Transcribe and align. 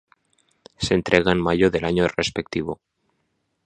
Se 0.79 0.95
entrega 0.95 1.31
en 1.31 1.39
mayo 1.39 1.69
del 1.69 1.85
año 1.85 2.07
respectivo. 2.17 2.81